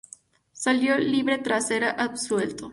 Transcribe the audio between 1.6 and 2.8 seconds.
ser absuelto.